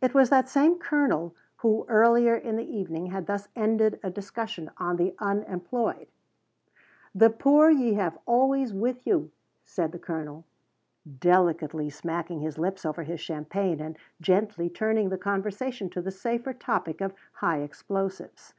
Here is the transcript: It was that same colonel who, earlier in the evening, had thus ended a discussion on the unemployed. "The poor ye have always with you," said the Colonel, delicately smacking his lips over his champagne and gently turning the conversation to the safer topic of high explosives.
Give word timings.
It 0.00 0.12
was 0.12 0.28
that 0.28 0.48
same 0.48 0.76
colonel 0.80 1.36
who, 1.58 1.86
earlier 1.88 2.34
in 2.34 2.56
the 2.56 2.68
evening, 2.68 3.06
had 3.12 3.26
thus 3.26 3.46
ended 3.54 4.00
a 4.02 4.10
discussion 4.10 4.72
on 4.78 4.96
the 4.96 5.14
unemployed. 5.20 6.08
"The 7.14 7.30
poor 7.30 7.70
ye 7.70 7.94
have 7.94 8.18
always 8.26 8.74
with 8.74 9.06
you," 9.06 9.30
said 9.64 9.92
the 9.92 10.00
Colonel, 10.00 10.44
delicately 11.20 11.90
smacking 11.90 12.40
his 12.40 12.58
lips 12.58 12.84
over 12.84 13.04
his 13.04 13.20
champagne 13.20 13.78
and 13.78 13.96
gently 14.20 14.68
turning 14.68 15.10
the 15.10 15.16
conversation 15.16 15.88
to 15.90 16.02
the 16.02 16.10
safer 16.10 16.52
topic 16.54 17.00
of 17.00 17.14
high 17.34 17.58
explosives. 17.58 18.54